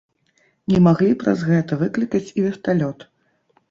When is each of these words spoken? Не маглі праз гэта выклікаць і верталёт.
Не 0.73 0.79
маглі 0.87 1.11
праз 1.25 1.45
гэта 1.53 1.81
выклікаць 1.85 2.27
і 2.37 2.51
верталёт. 2.51 3.11